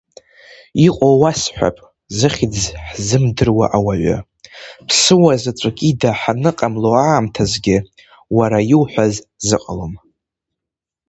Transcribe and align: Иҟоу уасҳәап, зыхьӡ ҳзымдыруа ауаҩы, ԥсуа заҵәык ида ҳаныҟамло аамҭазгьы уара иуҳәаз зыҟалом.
Иҟоу 0.87 1.15
уасҳәап, 1.21 1.77
зыхьӡ 2.17 2.55
ҳзымдыруа 2.87 3.65
ауаҩы, 3.77 4.17
ԥсуа 4.87 5.33
заҵәык 5.41 5.77
ида 5.89 6.11
ҳаныҟамло 6.19 6.91
аамҭазгьы 6.97 7.77
уара 8.37 8.59
иуҳәаз 8.71 9.13
зыҟалом. 9.47 9.93